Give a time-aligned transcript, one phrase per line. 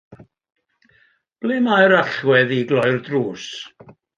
[1.45, 3.49] Ble mae'r allwedd i gloi'r drws?